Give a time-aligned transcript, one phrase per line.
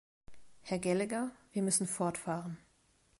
[0.63, 2.57] Herr Gallagher, wir müssen fortfahren.